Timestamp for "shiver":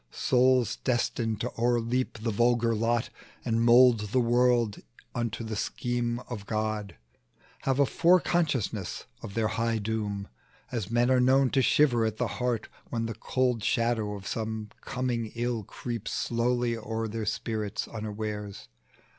11.61-12.03